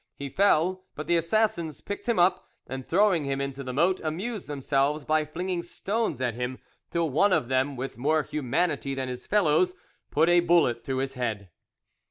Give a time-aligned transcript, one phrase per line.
[0.15, 4.47] He fell, but the assassins picked him up, and throwing him into the moat, amused
[4.47, 6.57] themselves by flinging stones at him,
[6.89, 9.75] till one of them, with more humanity than his fellows,
[10.09, 11.51] put a bullet through his head.